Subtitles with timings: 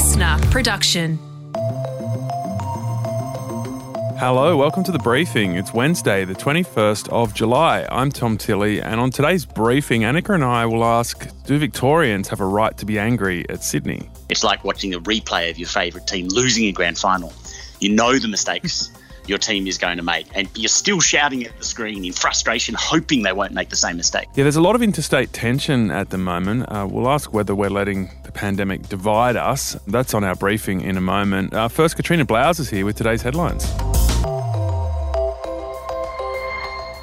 [0.00, 1.18] listener production.
[4.18, 5.56] Hello, welcome to the briefing.
[5.56, 7.86] It's Wednesday, the 21st of July.
[7.90, 12.40] I'm Tom Tilley, and on today's briefing, Annika and I will ask Do Victorians have
[12.40, 14.08] a right to be angry at Sydney?
[14.30, 17.30] It's like watching a replay of your favourite team losing a grand final.
[17.80, 18.90] You know the mistakes
[19.26, 22.74] your team is going to make, and you're still shouting at the screen in frustration,
[22.78, 24.28] hoping they won't make the same mistake.
[24.34, 26.64] Yeah, there's a lot of interstate tension at the moment.
[26.68, 29.76] Uh, we'll ask whether we're letting the pandemic divide us.
[29.86, 31.54] That's on our briefing in a moment.
[31.54, 33.64] Uh, first, Katrina Blowers is here with today's headlines.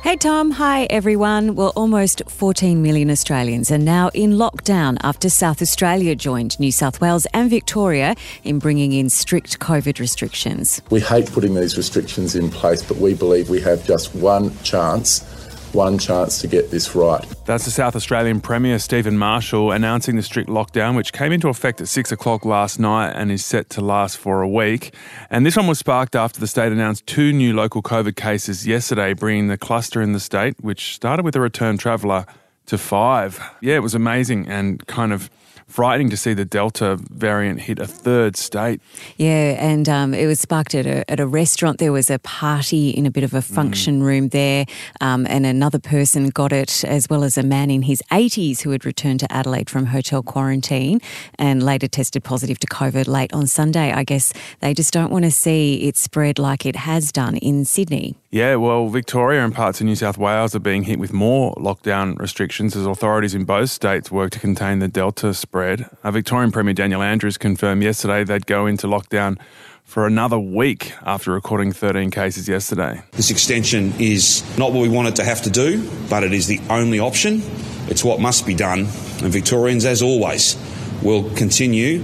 [0.08, 1.56] Hey Tom, hi everyone.
[1.56, 7.02] Well, almost 14 million Australians are now in lockdown after South Australia joined New South
[7.02, 10.82] Wales and Victoria in bringing in strict COVID restrictions.
[10.90, 15.26] We hate putting these restrictions in place, but we believe we have just one chance
[15.74, 17.26] one chance to get this right.
[17.46, 21.82] That's the South Australian Premier Stephen Marshall announcing the strict lockdown, which came into effect
[21.82, 24.94] at six o'clock last night and is set to last for a week.
[25.30, 29.14] And this one was sparked after the state announced two new local COVID cases yesterday,
[29.14, 32.26] bringing the cluster in the state, which started with a return traveller,
[32.68, 33.40] to five.
[33.62, 35.30] Yeah, it was amazing and kind of
[35.68, 38.82] frightening to see the Delta variant hit a third state.
[39.18, 41.80] Yeah, and um, it was sparked at a, at a restaurant.
[41.80, 44.06] There was a party in a bit of a function mm.
[44.06, 44.66] room there,
[45.02, 48.72] um, and another person got it, as well as a man in his 80s who
[48.72, 51.02] had returned to Adelaide from hotel quarantine
[51.38, 53.92] and later tested positive to COVID late on Sunday.
[53.92, 57.66] I guess they just don't want to see it spread like it has done in
[57.66, 58.16] Sydney.
[58.30, 62.20] Yeah, well, Victoria and parts of New South Wales are being hit with more lockdown
[62.20, 65.90] restrictions as authorities in both states work to contain the Delta spread.
[66.04, 69.40] Our Victorian Premier Daniel Andrews confirmed yesterday they'd go into lockdown
[69.86, 73.02] for another week after recording 13 cases yesterday.
[73.14, 76.60] This extension is not what we wanted to have to do, but it is the
[76.70, 77.42] only option.
[77.88, 78.80] It's what must be done.
[78.80, 80.58] And Victorians, as always,
[81.02, 82.04] will continue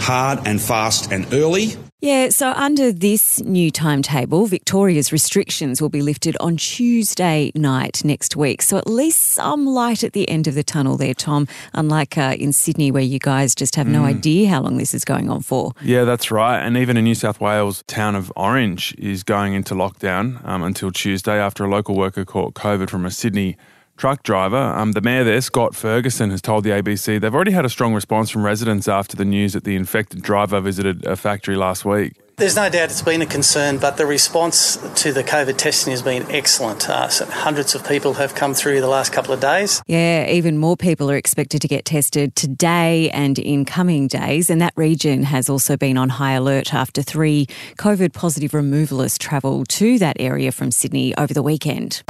[0.00, 6.02] hard and fast and early yeah, so under this new timetable, Victoria's restrictions will be
[6.02, 8.60] lifted on Tuesday night next week.
[8.60, 12.34] So at least some light at the end of the tunnel there, Tom, unlike uh,
[12.36, 14.06] in Sydney where you guys just have no mm.
[14.06, 15.70] idea how long this is going on for.
[15.80, 16.58] Yeah, that's right.
[16.58, 20.90] And even in New South Wales, town of Orange is going into lockdown um, until
[20.90, 23.56] Tuesday after a local worker caught COVID from a Sydney
[23.96, 24.56] truck driver.
[24.56, 27.94] Um, the mayor there, Scott Ferguson, has told the ABC they've already had a strong
[27.94, 32.16] response from residents after the news that the infected driver visited a factory last week.
[32.38, 36.02] There's no doubt it's been a concern, but the response to the COVID testing has
[36.02, 36.88] been excellent.
[36.88, 39.82] Uh, so hundreds of people have come through the last couple of days.
[39.86, 44.48] Yeah, even more people are expected to get tested today and in coming days.
[44.48, 49.68] And that region has also been on high alert after three COVID positive removalists travelled
[49.68, 52.02] to that area from Sydney over the weekend.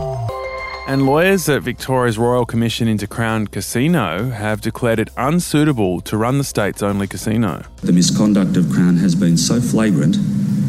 [0.84, 6.38] And lawyers at Victoria's Royal Commission into Crown Casino have declared it unsuitable to run
[6.38, 7.62] the state's only casino.
[7.82, 10.16] The misconduct of Crown has been so flagrant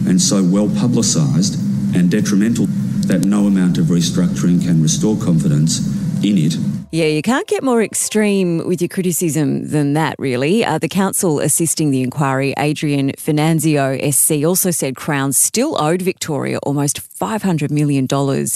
[0.07, 1.59] and so well publicised
[1.95, 2.67] and detrimental
[3.07, 5.79] that no amount of restructuring can restore confidence
[6.25, 6.55] in it
[6.93, 10.63] yeah, you can't get more extreme with your criticism than that, really.
[10.63, 16.59] Uh, the counsel assisting the inquiry, Adrian Finanzio SC, also said Crown still owed Victoria
[16.59, 18.05] almost $500 million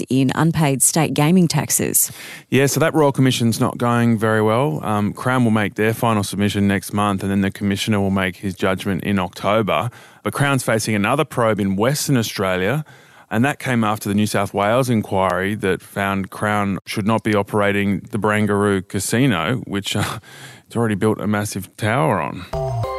[0.07, 2.11] in unpaid state gaming taxes.
[2.51, 4.85] Yeah, so that Royal Commission's not going very well.
[4.85, 8.35] Um, Crown will make their final submission next month, and then the Commissioner will make
[8.35, 9.89] his judgment in October.
[10.22, 12.85] But Crown's facing another probe in Western Australia.
[13.29, 17.35] And that came after the New South Wales inquiry that found Crown should not be
[17.35, 20.19] operating the Barangaroo Casino, which uh,
[20.65, 22.97] it's already built a massive tower on.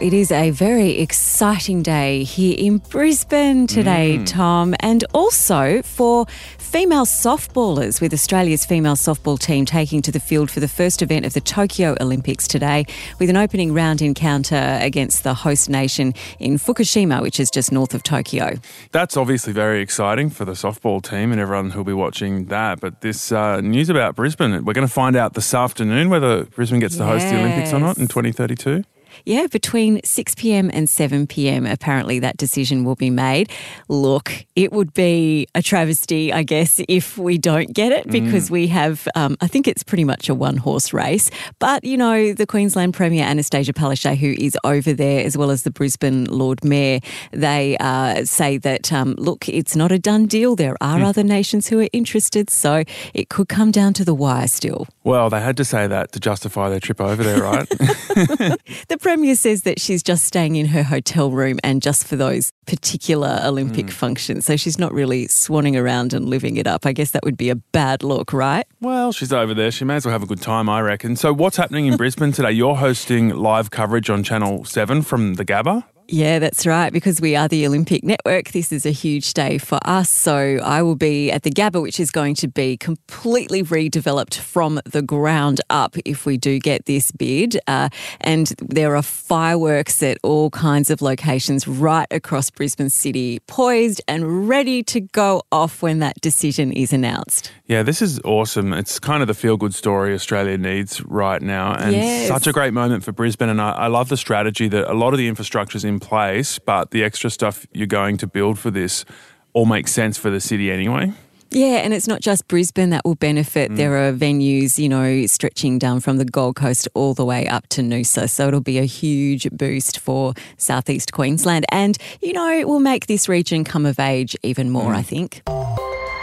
[0.00, 4.26] It is a very exciting day here in Brisbane today, mm.
[4.28, 6.24] Tom, and also for
[6.58, 11.26] female softballers, with Australia's female softball team taking to the field for the first event
[11.26, 12.86] of the Tokyo Olympics today,
[13.18, 17.92] with an opening round encounter against the host nation in Fukushima, which is just north
[17.92, 18.54] of Tokyo.
[18.92, 22.78] That's obviously very exciting for the softball team and everyone who'll be watching that.
[22.78, 26.78] But this uh, news about Brisbane, we're going to find out this afternoon whether Brisbane
[26.78, 28.84] gets to host the Olympics or not in 2032.
[29.24, 30.70] Yeah, between 6 p.m.
[30.72, 33.50] and 7 p.m., apparently that decision will be made.
[33.88, 38.52] Look, it would be a travesty, I guess, if we don't get it because mm.
[38.52, 41.30] we have, um, I think it's pretty much a one horse race.
[41.58, 45.62] But, you know, the Queensland Premier Anastasia Palaszczuk, who is over there, as well as
[45.62, 47.00] the Brisbane Lord Mayor,
[47.32, 50.56] they uh, say that, um, look, it's not a done deal.
[50.56, 51.04] There are mm.
[51.04, 52.84] other nations who are interested, so
[53.14, 54.86] it could come down to the wire still.
[55.04, 57.68] Well, they had to say that to justify their trip over there, right?
[58.88, 62.52] the Premier says that she's just staying in her hotel room and just for those
[62.66, 63.90] particular Olympic mm.
[63.90, 64.44] functions.
[64.44, 66.84] So she's not really swanning around and living it up.
[66.84, 68.66] I guess that would be a bad look, right?
[68.82, 69.70] Well, she's over there.
[69.70, 71.16] She may as well have a good time, I reckon.
[71.16, 72.52] So, what's happening in Brisbane today?
[72.52, 75.84] You're hosting live coverage on Channel 7 from the Gabba?
[76.10, 76.90] Yeah, that's right.
[76.90, 80.08] Because we are the Olympic Network, this is a huge day for us.
[80.08, 84.80] So I will be at the Gabba, which is going to be completely redeveloped from
[84.86, 87.60] the ground up if we do get this bid.
[87.66, 87.90] Uh,
[88.22, 94.48] and there are fireworks at all kinds of locations right across Brisbane City, poised and
[94.48, 97.52] ready to go off when that decision is announced.
[97.66, 98.72] Yeah, this is awesome.
[98.72, 101.74] It's kind of the feel good story Australia needs right now.
[101.74, 102.28] And yes.
[102.28, 103.50] such a great moment for Brisbane.
[103.50, 106.58] And I, I love the strategy that a lot of the infrastructure is in place,
[106.58, 109.04] but the extra stuff you're going to build for this
[109.52, 111.12] all makes sense for the city anyway.
[111.50, 113.70] Yeah, and it's not just Brisbane that will benefit.
[113.70, 113.76] Mm.
[113.76, 117.66] There are venues, you know, stretching down from the Gold Coast all the way up
[117.68, 118.28] to Noosa.
[118.28, 121.64] So it'll be a huge boost for southeast Queensland.
[121.70, 124.96] And, you know, it will make this region come of age even more, mm.
[124.96, 125.42] I think.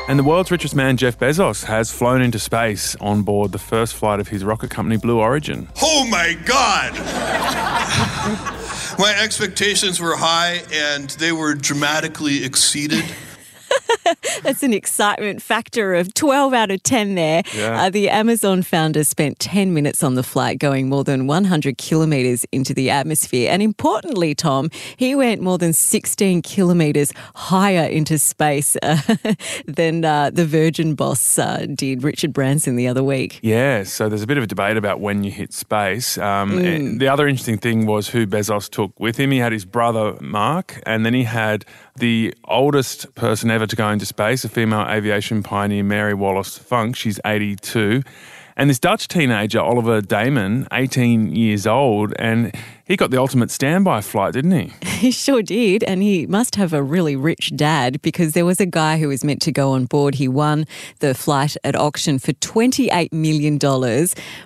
[0.08, 3.96] And the world's richest man, Jeff Bezos, has flown into space on board the first
[3.96, 5.68] flight of his rocket company, Blue Origin.
[5.82, 6.94] Oh my God!
[8.98, 13.04] My expectations were high and they were dramatically exceeded.
[14.44, 17.44] That's an excitement factor of 12 out of 10 there.
[17.56, 17.84] Yeah.
[17.84, 22.46] Uh, the Amazon founder spent 10 minutes on the flight going more than 100 kilometres
[22.52, 23.50] into the atmosphere.
[23.52, 29.02] And importantly, Tom, he went more than 16 kilometres higher into space uh,
[29.66, 33.40] than uh, the Virgin boss uh, did, Richard Branson, the other week.
[33.42, 36.18] Yeah, so there's a bit of a debate about when you hit space.
[36.18, 37.00] Um, mm.
[37.00, 39.32] The other interesting thing was who Bezos took with him.
[39.32, 41.66] He had his brother, Mark, and then he had
[41.98, 46.96] the oldest person ever to go into space, a female aviation pioneer, Mary Wallace Funk.
[46.96, 48.04] She's 82.
[48.58, 54.02] And this Dutch teenager, Oliver Daemen, 18 years old, and he got the ultimate standby
[54.02, 54.74] flight, didn't he?
[54.96, 55.84] He sure did.
[55.84, 59.24] And he must have a really rich dad because there was a guy who was
[59.24, 60.16] meant to go on board.
[60.16, 60.66] He won
[61.00, 63.60] the flight at auction for $28 million.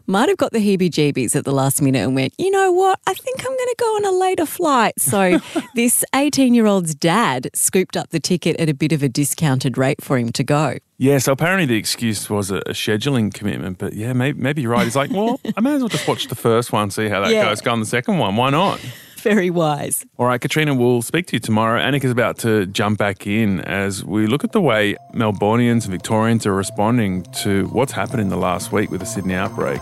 [0.08, 3.00] Might have got the heebie jeebies at the last minute and went, you know what?
[3.06, 4.94] I think I'm going to go on a later flight.
[4.98, 5.40] So
[5.76, 9.78] this 18 year old's dad scooped up the ticket at a bit of a discounted
[9.78, 10.80] rate for him to go.
[11.02, 14.72] Yeah, so apparently the excuse was a, a scheduling commitment, but yeah, maybe, maybe you're
[14.72, 14.84] right.
[14.84, 17.32] He's like, well, I may as well just watch the first one, see how that
[17.32, 17.46] yeah.
[17.46, 18.36] goes, go on the second one.
[18.36, 18.82] Why not?
[19.20, 20.06] Very wise.
[20.18, 21.80] All right, Katrina, we'll speak to you tomorrow.
[21.80, 26.46] Annika's about to jump back in as we look at the way Melburnians and Victorians
[26.46, 29.80] are responding to what's happened in the last week with the Sydney outbreak.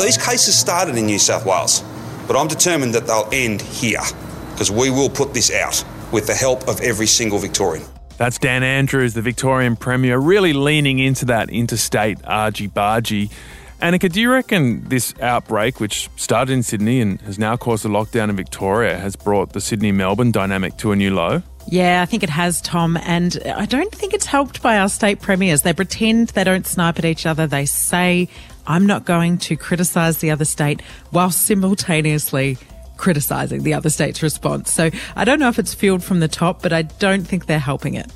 [0.00, 1.84] These cases started in New South Wales.
[2.28, 4.02] But I'm determined that they'll end here
[4.52, 5.82] because we will put this out
[6.12, 7.86] with the help of every single Victorian.
[8.18, 13.30] That's Dan Andrews, the Victorian Premier, really leaning into that interstate argy bargy.
[13.80, 17.88] Annika, do you reckon this outbreak, which started in Sydney and has now caused a
[17.88, 21.42] lockdown in Victoria, has brought the Sydney Melbourne dynamic to a new low?
[21.68, 22.96] Yeah, I think it has, Tom.
[22.96, 25.62] And I don't think it's helped by our state premiers.
[25.62, 27.46] They pretend they don't snipe at each other.
[27.46, 28.28] They say,
[28.68, 32.58] I'm not going to criticise the other state while simultaneously
[32.98, 34.72] criticising the other state's response.
[34.72, 37.58] So I don't know if it's fueled from the top, but I don't think they're
[37.58, 38.12] helping it.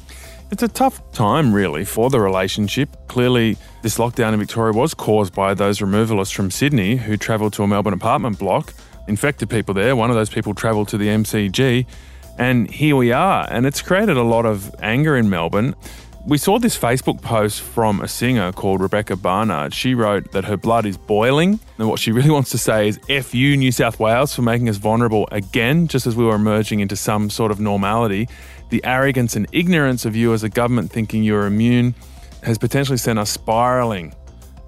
[0.51, 2.95] It's a tough time, really, for the relationship.
[3.09, 7.63] Clearly, this lockdown in Victoria was caused by those removalists from Sydney who travelled to
[7.63, 8.75] a Melbourne apartment block,
[9.09, 9.97] infected people there.
[9.97, 11.87] One of those people travelled to the MCG,
[12.39, 13.47] and here we are.
[13.51, 15.75] And it's created a lot of anger in Melbourne.
[16.25, 19.75] We saw this Facebook post from a singer called Rebecca Barnard.
[19.75, 23.01] She wrote that her blood is boiling, and what she really wants to say is
[23.09, 26.79] F you, New South Wales, for making us vulnerable again, just as we were emerging
[26.79, 28.29] into some sort of normality.
[28.71, 31.93] The arrogance and ignorance of you as a government thinking you're immune
[32.45, 34.15] has potentially sent us spiraling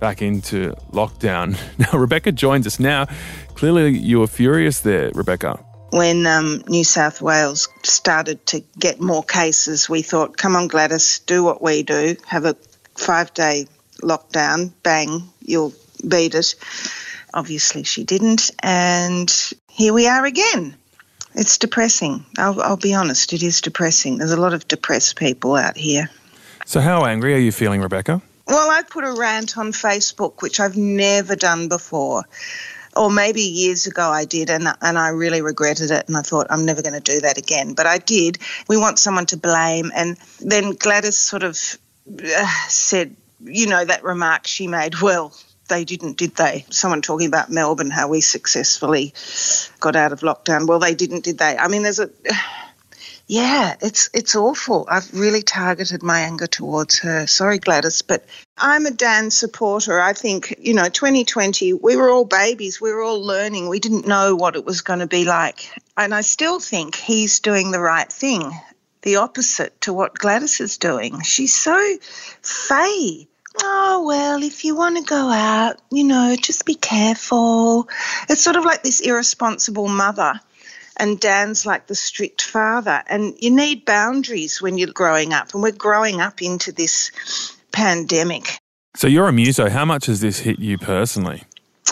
[0.00, 1.56] back into lockdown.
[1.78, 3.06] Now, Rebecca joins us now.
[3.54, 9.22] Clearly, you were furious there, Rebecca when um, New South Wales started to get more
[9.22, 12.56] cases, we thought, come on, Gladys, do what we do, have a
[12.96, 13.68] five day
[14.02, 15.72] lockdown, bang, you'll
[16.06, 16.56] beat it.
[17.32, 20.74] Obviously, she didn't, and here we are again.
[21.36, 22.26] It's depressing.
[22.38, 24.18] I'll, I'll be honest, it is depressing.
[24.18, 26.10] There's a lot of depressed people out here.
[26.66, 28.20] So, how angry are you feeling, Rebecca?
[28.48, 32.24] Well, I put a rant on Facebook, which I've never done before
[32.96, 36.46] or maybe years ago I did, and and I really regretted it, and I thought
[36.50, 37.74] I'm never going to do that again.
[37.74, 38.38] But I did.
[38.68, 41.58] We want someone to blame, and then Gladys sort of
[42.08, 45.00] uh, said, you know, that remark she made.
[45.00, 45.34] Well,
[45.68, 46.66] they didn't, did they?
[46.70, 49.14] Someone talking about Melbourne, how we successfully
[49.80, 50.66] got out of lockdown.
[50.66, 51.56] Well, they didn't, did they?
[51.56, 52.10] I mean, there's a
[53.26, 54.86] yeah, it's it's awful.
[54.88, 57.26] I've really targeted my anger towards her.
[57.26, 58.26] Sorry, Gladys, but
[58.58, 59.98] I'm a Dan supporter.
[59.98, 62.80] I think, you know, 2020, we were all babies.
[62.80, 63.68] We were all learning.
[63.68, 65.70] We didn't know what it was going to be like.
[65.96, 68.52] And I still think he's doing the right thing,
[69.02, 71.22] the opposite to what Gladys is doing.
[71.22, 71.96] She's so
[72.42, 73.26] fey.
[73.62, 77.88] Oh, well, if you want to go out, you know, just be careful.
[78.28, 80.40] It's sort of like this irresponsible mother
[80.96, 83.02] and Dan's like the strict father.
[83.06, 87.10] And you need boundaries when you're growing up, and we're growing up into this
[87.72, 88.58] pandemic.
[88.96, 89.68] So you're a muso.
[89.68, 91.42] How much has this hit you personally?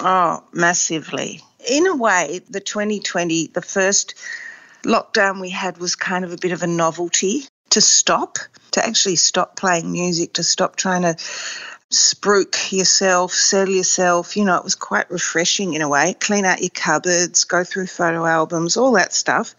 [0.01, 1.41] Oh, massively.
[1.69, 4.15] In a way, the 2020, the first
[4.85, 8.39] lockdown we had was kind of a bit of a novelty to stop,
[8.73, 11.17] to actually stop playing music, to stop trying to
[11.93, 14.37] spruik yourself, sell yourself.
[14.37, 16.15] You know, it was quite refreshing in a way.
[16.19, 19.55] Clean out your cupboards, go through photo albums, all that stuff.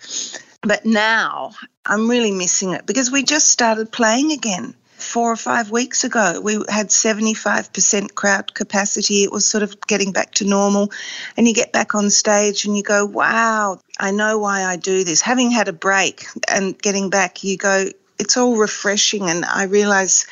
[0.61, 1.51] But now
[1.85, 6.39] I'm really missing it because we just started playing again four or five weeks ago.
[6.41, 9.23] We had 75% crowd capacity.
[9.23, 10.91] It was sort of getting back to normal.
[11.35, 15.03] And you get back on stage and you go, wow, I know why I do
[15.03, 15.21] this.
[15.21, 19.29] Having had a break and getting back, you go, it's all refreshing.
[19.29, 20.25] And I realize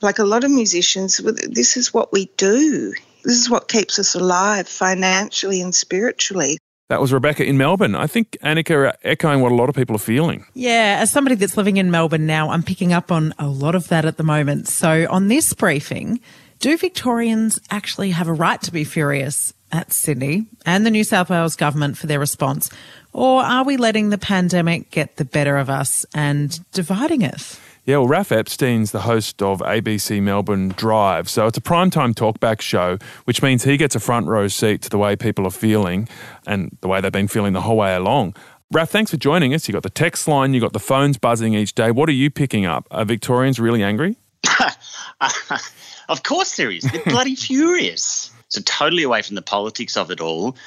[0.00, 2.92] like a lot of musicians, this is what we do.
[3.24, 6.58] This is what keeps us alive financially and spiritually.
[6.88, 7.94] That was Rebecca in Melbourne.
[7.94, 10.46] I think Annika uh, echoing what a lot of people are feeling.
[10.54, 13.88] Yeah, as somebody that's living in Melbourne now, I'm picking up on a lot of
[13.88, 14.68] that at the moment.
[14.68, 16.20] So on this briefing,
[16.60, 21.28] do Victorians actually have a right to be furious at Sydney and the New South
[21.28, 22.70] Wales government for their response?
[23.12, 27.60] Or are we letting the pandemic get the better of us and dividing us?
[27.88, 31.26] Yeah, well, Raf Epstein's the host of ABC Melbourne Drive.
[31.30, 34.90] So it's a primetime talkback show, which means he gets a front row seat to
[34.90, 36.06] the way people are feeling
[36.46, 38.36] and the way they've been feeling the whole way along.
[38.70, 39.66] Raf, thanks for joining us.
[39.68, 41.90] You got the text line, you got the phones buzzing each day.
[41.90, 42.86] What are you picking up?
[42.90, 44.18] Are Victorians really angry?
[46.10, 46.82] of course there is.
[46.82, 48.30] They're bloody furious.
[48.48, 50.58] So totally away from the politics of it all.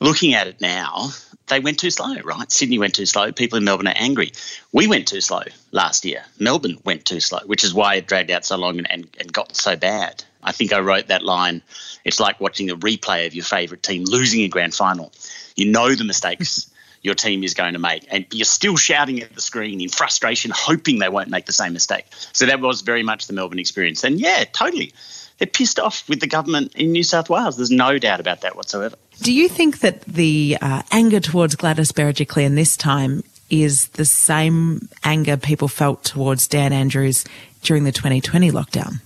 [0.00, 1.10] Looking at it now,
[1.50, 2.50] they went too slow, right?
[2.50, 3.30] Sydney went too slow.
[3.32, 4.32] People in Melbourne are angry.
[4.72, 5.42] We went too slow
[5.72, 6.24] last year.
[6.38, 9.32] Melbourne went too slow, which is why it dragged out so long and, and, and
[9.32, 10.24] got so bad.
[10.42, 11.62] I think I wrote that line.
[12.04, 15.12] It's like watching a replay of your favourite team losing a grand final.
[15.56, 16.70] You know the mistakes
[17.02, 20.50] your team is going to make, and you're still shouting at the screen in frustration,
[20.54, 22.06] hoping they won't make the same mistake.
[22.32, 24.04] So that was very much the Melbourne experience.
[24.04, 24.92] And yeah, totally.
[25.38, 27.56] They're pissed off with the government in New South Wales.
[27.56, 28.96] There's no doubt about that whatsoever.
[29.22, 34.88] Do you think that the uh, anger towards Gladys Berejiklian this time is the same
[35.04, 37.26] anger people felt towards Dan Andrews
[37.62, 39.02] during the 2020 lockdown?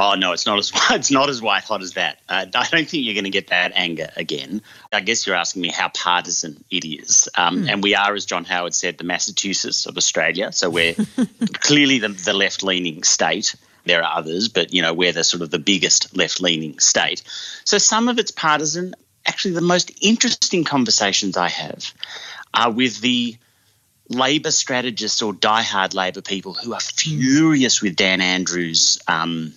[0.00, 2.18] Oh no, it's not as it's not as white hot as that.
[2.28, 4.62] Uh, I don't think you're going to get that anger again.
[4.92, 7.70] I guess you're asking me how partisan it is, um, mm.
[7.70, 10.50] and we are, as John Howard said, the Massachusetts of Australia.
[10.50, 10.94] So we're
[11.52, 13.54] clearly the, the left-leaning state.
[13.84, 17.22] There are others, but you know we're the sort of the biggest left-leaning state.
[17.64, 18.94] So some of it's partisan
[19.26, 21.92] actually the most interesting conversations I have
[22.54, 23.36] are with the
[24.08, 29.54] Labor strategists or diehard Labor people who are furious with Dan Andrews' um,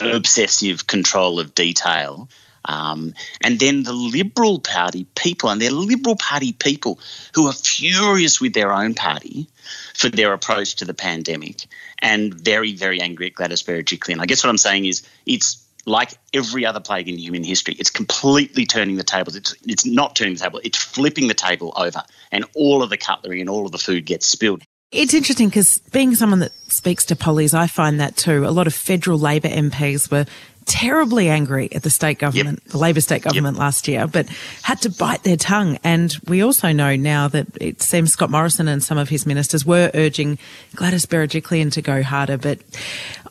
[0.00, 2.28] obsessive control of detail.
[2.64, 6.98] Um, and then the Liberal Party people, and they're Liberal Party people
[7.34, 9.46] who are furious with their own party
[9.94, 11.66] for their approach to the pandemic
[12.00, 14.20] and very, very angry at Gladys Berejiklian.
[14.20, 17.90] I guess what I'm saying is it's like every other plague in human history, it's
[17.90, 19.36] completely turning the tables.
[19.36, 22.02] It's, it's not turning the table, it's flipping the table over,
[22.32, 24.62] and all of the cutlery and all of the food gets spilled.
[24.92, 28.46] It's interesting because being someone that speaks to pollies, I find that too.
[28.46, 30.26] A lot of federal Labor MPs were
[30.64, 32.72] terribly angry at the state government, yep.
[32.72, 33.60] the Labor state government yep.
[33.60, 34.28] last year, but
[34.62, 35.78] had to bite their tongue.
[35.82, 39.64] And we also know now that it seems Scott Morrison and some of his ministers
[39.64, 40.38] were urging
[40.74, 42.36] Gladys Berejiklian to go harder.
[42.36, 42.60] But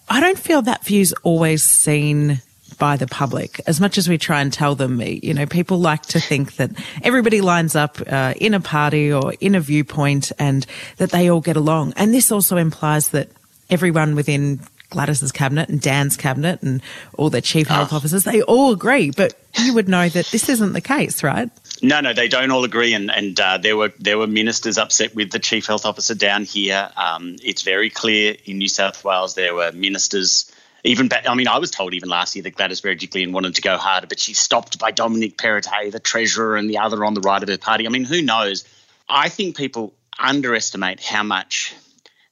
[0.08, 2.42] I don't feel that view's is always seen
[2.78, 3.62] by the public.
[3.68, 6.72] As much as we try and tell them, you know, people like to think that
[7.04, 10.66] everybody lines up uh, in a party or in a viewpoint and
[10.98, 11.94] that they all get along.
[11.96, 13.30] And this also implies that
[13.70, 14.60] everyone within
[14.90, 16.82] Gladys's cabinet and Dan's cabinet and
[17.18, 17.98] all the chief health oh.
[17.98, 19.12] officers, they all agree.
[19.12, 21.50] But you would know that this isn't the case, right?
[21.86, 25.14] No, no, they don't all agree, and and uh, there were there were ministers upset
[25.14, 26.90] with the chief health officer down here.
[26.98, 30.52] Um, it's very clear in New South Wales there were ministers
[30.84, 33.78] even I mean, I was told even last year that Gladys Berejiklian wanted to go
[33.78, 37.42] harder, but she's stopped by Dominic Perrottet, the treasurer, and the other on the right
[37.42, 37.86] of her party.
[37.86, 38.66] I mean, who knows?
[39.08, 41.76] I think people underestimate how much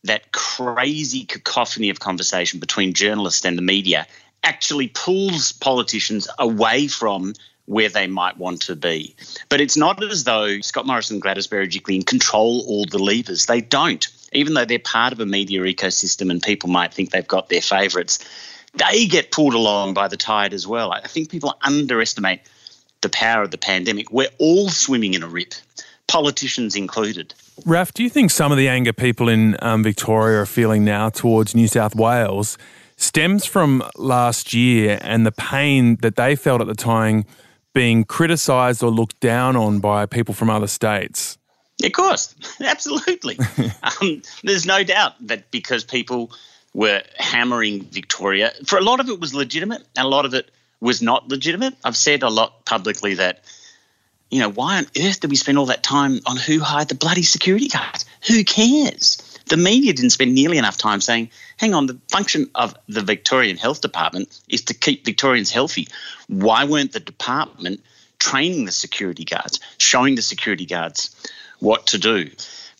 [0.03, 4.07] that crazy cacophony of conversation between journalists and the media
[4.43, 7.33] actually pulls politicians away from
[7.65, 9.15] where they might want to be.
[9.49, 13.45] But it's not as though Scott Morrison and Gladys Berejiklian control all the levers.
[13.45, 17.27] They don't even though they're part of a media ecosystem and people might think they've
[17.27, 18.19] got their favourites,
[18.75, 20.91] they get pulled along by the tide as well.
[20.91, 22.41] I think people underestimate
[23.01, 24.11] the power of the pandemic.
[24.11, 25.53] We're all swimming in a rip,
[26.07, 27.33] politicians included.
[27.65, 31.09] Raf, do you think some of the anger people in um, Victoria are feeling now
[31.09, 32.57] towards New South Wales
[32.95, 37.25] stems from last year and the pain that they felt at the time
[37.73, 41.37] being criticised or looked down on by people from other states?
[41.83, 43.37] Of course, absolutely.
[44.01, 46.31] um, there's no doubt that because people
[46.73, 50.49] were hammering Victoria, for a lot of it was legitimate and a lot of it
[50.79, 51.75] was not legitimate.
[51.83, 53.43] I've said a lot publicly that,
[54.29, 56.95] you know, why on earth did we spend all that time on who hired the
[56.95, 58.05] bloody security guards?
[58.27, 59.32] Who cares?
[59.53, 63.55] The media didn't spend nearly enough time saying, hang on, the function of the Victorian
[63.55, 65.87] Health Department is to keep Victorians healthy.
[66.27, 67.81] Why weren't the department
[68.17, 71.15] training the security guards, showing the security guards
[71.59, 72.31] what to do?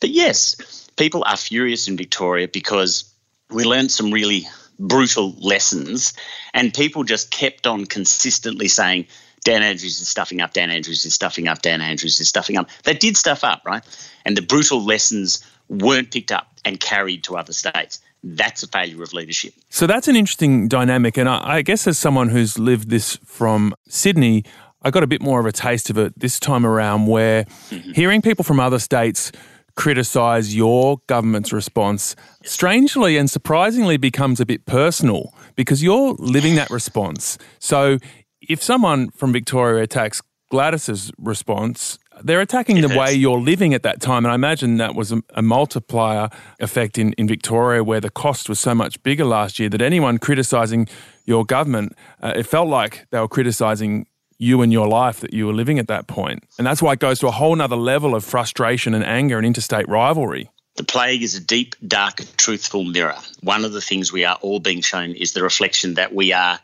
[0.02, 3.04] But yes, people are furious in Victoria because
[3.52, 4.48] we learned some really
[4.80, 6.16] brutal lessons,
[6.56, 9.06] and people just kept on consistently saying,
[9.44, 12.68] Dan Andrews is stuffing up, Dan Andrews is stuffing up, Dan Andrews is stuffing up.
[12.84, 13.84] They did stuff up, right?
[14.26, 15.46] And the brutal lessons
[15.82, 18.00] weren't picked up and carried to other states.
[18.24, 19.54] That's a failure of leadership.
[19.70, 21.18] So that's an interesting dynamic.
[21.18, 24.44] And I, I guess as someone who's lived this from Sydney,
[24.82, 27.92] I got a bit more of a taste of it this time around where mm-hmm.
[27.92, 29.32] hearing people from other states
[29.76, 36.70] criticise your government's response strangely and surprisingly becomes a bit personal because you're living that
[36.70, 37.38] response.
[37.60, 37.98] So
[38.42, 44.02] if someone from Victoria attacks Gladys's response, they're attacking the way you're living at that
[44.02, 44.26] time.
[44.26, 48.50] And I imagine that was a, a, multiplier effect in, in Victoria where the cost
[48.50, 50.88] was so much bigger last year that anyone criticising
[51.26, 55.46] your government, uh, it felt like they were criticising you and your life that you
[55.46, 56.44] were living at that point.
[56.58, 59.46] And that's why it goes to a whole nother level of frustration and anger and
[59.46, 60.50] interstate rivalry.
[60.76, 63.18] The plague is a deep, dark, truthful mirror.
[63.42, 66.60] One of the things we are all being shown is the reflection that we are,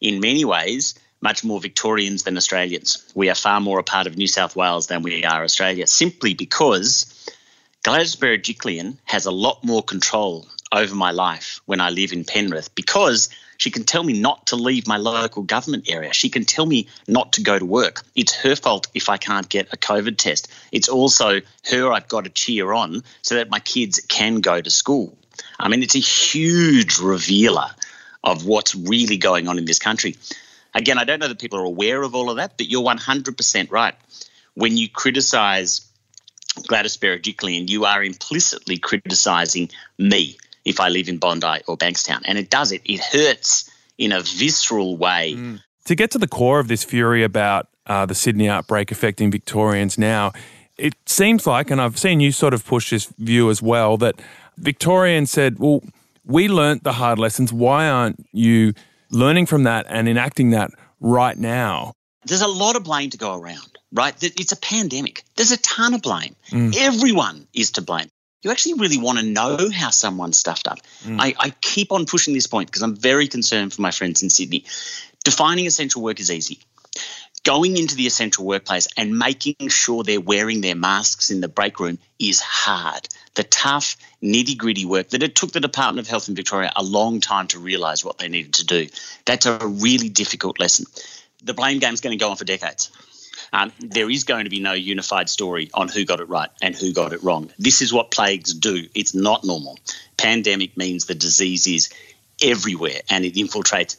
[0.00, 3.10] in many ways, much more Victorians than Australians.
[3.14, 6.34] We are far more a part of New South Wales than we are Australia, simply
[6.34, 7.06] because
[7.82, 12.74] Gladys Berejiklian has a lot more control over my life when I live in Penrith
[12.74, 16.12] because she can tell me not to leave my local government area.
[16.12, 18.02] She can tell me not to go to work.
[18.16, 20.48] It's her fault if I can't get a COVID test.
[20.72, 24.70] It's also her I've got to cheer on so that my kids can go to
[24.70, 25.16] school.
[25.60, 27.68] I mean, it's a huge revealer
[28.24, 30.16] of what's really going on in this country.
[30.74, 33.70] Again, I don't know that people are aware of all of that, but you're 100%
[33.70, 33.94] right.
[34.54, 35.86] When you criticise
[36.66, 42.22] Gladys Berejiklian, you are implicitly criticising me if I live in Bondi or Bankstown.
[42.24, 42.82] And it does it.
[42.84, 45.34] It hurts in a visceral way.
[45.36, 45.62] Mm.
[45.86, 49.98] To get to the core of this fury about uh, the Sydney outbreak affecting Victorians
[49.98, 50.32] now,
[50.78, 54.20] it seems like, and I've seen you sort of push this view as well, that
[54.56, 55.82] Victorians said, well,
[56.24, 57.52] we learnt the hard lessons.
[57.52, 58.74] Why aren't you
[59.12, 60.70] learning from that and enacting that
[61.00, 61.92] right now?
[62.24, 64.14] There's a lot of blame to go around, right?
[64.20, 65.24] It's a pandemic.
[65.36, 66.34] There's a ton of blame.
[66.50, 66.74] Mm.
[66.76, 68.08] Everyone is to blame
[68.42, 70.78] you actually really want to know how someone's stuffed up.
[71.04, 71.20] Mm.
[71.20, 74.30] I, I keep on pushing this point because I'm very concerned for my friends in
[74.30, 74.64] Sydney.
[75.24, 76.58] Defining essential work is easy.
[77.44, 81.80] Going into the essential workplace and making sure they're wearing their masks in the break
[81.80, 83.08] room is hard.
[83.34, 86.82] The tough, nitty gritty work that it took the Department of Health in Victoria a
[86.82, 88.88] long time to realise what they needed to do.
[89.24, 90.86] That's a really difficult lesson.
[91.42, 92.90] The blame game is going to go on for decades.
[93.52, 96.74] Um, there is going to be no unified story on who got it right and
[96.74, 97.50] who got it wrong.
[97.58, 98.86] This is what plagues do.
[98.94, 99.78] It's not normal.
[100.16, 101.90] Pandemic means the disease is
[102.42, 103.96] everywhere and it infiltrates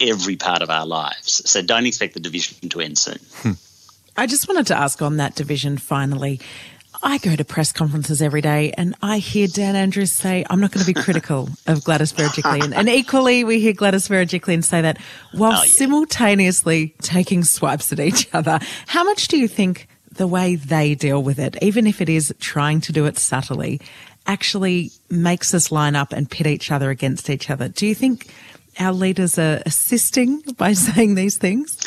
[0.00, 1.48] every part of our lives.
[1.48, 3.18] So don't expect the division to end soon.
[3.36, 3.52] Hmm.
[4.16, 6.40] I just wanted to ask on that division finally.
[7.02, 10.72] I go to press conferences every day and I hear Dan Andrews say, I'm not
[10.72, 12.72] going to be critical of Gladys Berejiklian.
[12.74, 14.98] And equally, we hear Gladys Berejiklian say that
[15.32, 15.68] while oh, yeah.
[15.68, 18.58] simultaneously taking swipes at each other.
[18.86, 22.34] How much do you think the way they deal with it, even if it is
[22.40, 23.80] trying to do it subtly,
[24.26, 27.68] actually makes us line up and pit each other against each other?
[27.68, 28.32] Do you think
[28.78, 31.78] our leaders are assisting by saying these things?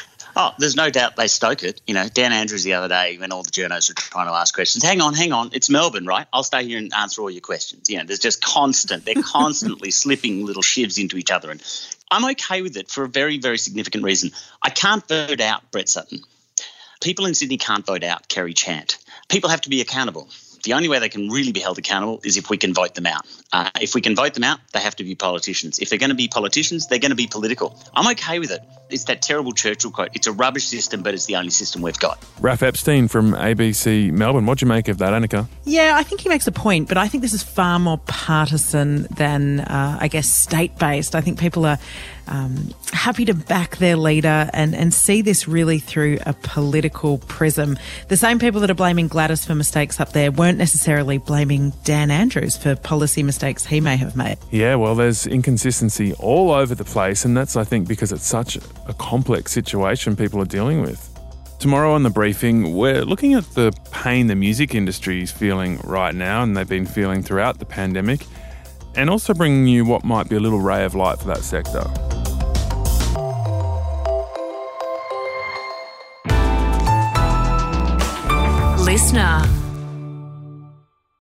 [0.42, 1.82] Oh, there's no doubt they stoke it.
[1.86, 4.56] You know, Dan Andrews the other day when all the journalists were trying to ask
[4.56, 4.86] questions.
[4.86, 5.50] Hang on, hang on.
[5.52, 6.28] It's Melbourne, right?
[6.32, 7.90] I'll stay here and answer all your questions.
[7.90, 9.04] You know, there's just constant.
[9.04, 11.62] They're constantly slipping little shivs into each other, and
[12.10, 14.32] I'm okay with it for a very, very significant reason.
[14.62, 16.22] I can't vote out Brett Sutton.
[17.02, 18.98] People in Sydney can't vote out Kerry Chant.
[19.28, 20.30] People have to be accountable
[20.64, 23.06] the only way they can really be held accountable is if we can vote them
[23.06, 23.26] out.
[23.52, 25.80] Uh, if we can vote them out, they have to be politicians.
[25.80, 27.76] If they're going to be politicians, they're going to be political.
[27.96, 28.62] I'm okay with it.
[28.90, 30.10] It's that terrible Churchill quote.
[30.14, 32.24] It's a rubbish system, but it's the only system we've got.
[32.40, 34.46] Raf Epstein from ABC Melbourne.
[34.46, 35.48] What do you make of that, Annika?
[35.66, 39.04] Yeah, I think he makes a point, but I think this is far more partisan
[39.12, 41.16] than, uh, I guess, state based.
[41.16, 41.80] I think people are
[42.30, 47.78] um, happy to back their leader and, and see this really through a political prism.
[48.08, 52.12] The same people that are blaming Gladys for mistakes up there weren't necessarily blaming Dan
[52.12, 54.38] Andrews for policy mistakes he may have made.
[54.52, 58.58] Yeah, well, there's inconsistency all over the place, and that's, I think, because it's such
[58.86, 61.06] a complex situation people are dealing with.
[61.58, 66.14] Tomorrow on the briefing, we're looking at the pain the music industry is feeling right
[66.14, 68.26] now and they've been feeling throughout the pandemic,
[68.96, 71.86] and also bringing you what might be a little ray of light for that sector.
[78.84, 79.69] Listener.